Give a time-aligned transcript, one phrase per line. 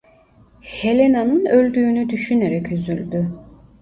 [0.61, 3.31] Helena'nın öldüğünü düşünerek üzüldü.